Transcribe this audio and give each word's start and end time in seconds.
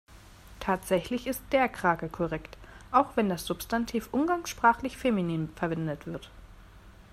Tatsächlich 0.59 1.27
ist 1.27 1.43
der 1.51 1.69
Krake 1.69 2.09
korrekt, 2.09 2.57
auch 2.91 3.15
wenn 3.15 3.29
das 3.29 3.45
Substantiv 3.45 4.09
umgangssprachlich 4.11 4.97
feminin 4.97 5.49
verwendet 5.49 6.07
wird. 6.07 6.31